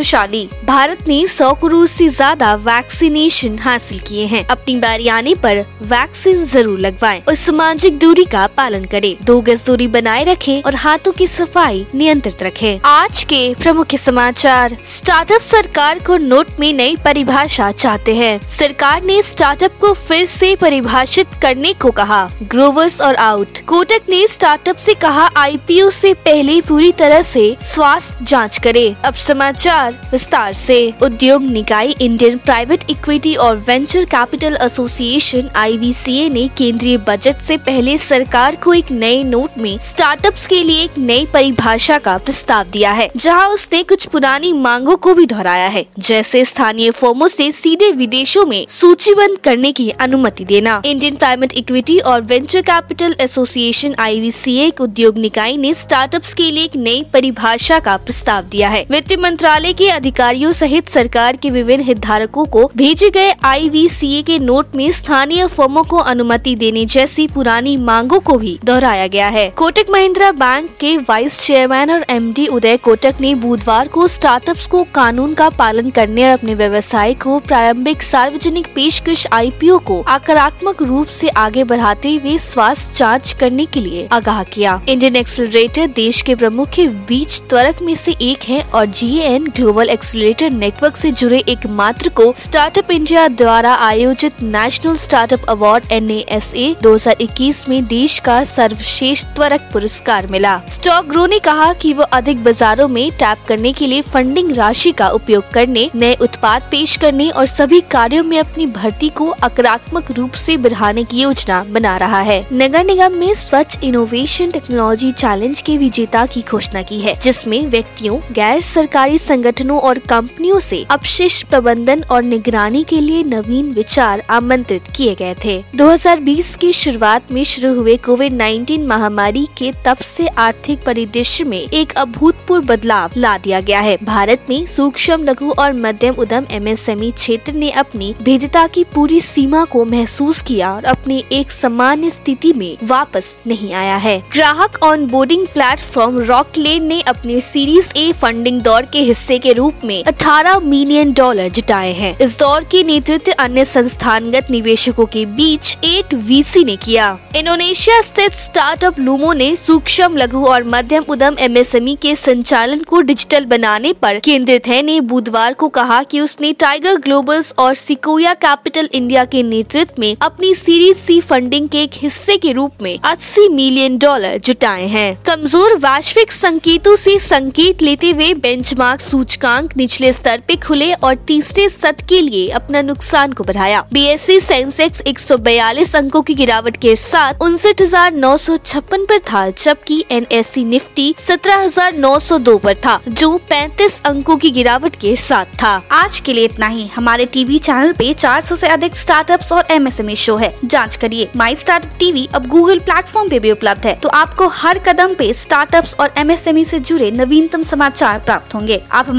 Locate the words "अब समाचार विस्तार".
29.04-30.10